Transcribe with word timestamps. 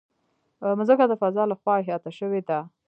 مځکه 0.79 1.05
د 1.07 1.13
فضا 1.21 1.43
له 1.51 1.55
خوا 1.59 1.73
احاطه 1.81 2.11
شوې 2.19 2.41
ده. 2.49 2.59